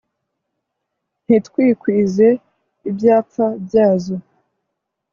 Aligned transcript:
ntitwikwize 1.25 2.27
ibyapfa 2.89 3.45
byazo 3.65 4.15